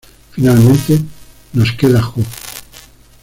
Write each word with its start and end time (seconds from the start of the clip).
Finalmente, 0.31 0.99
nos 1.53 1.71
queda 1.73 2.01
Jo. 2.01 2.23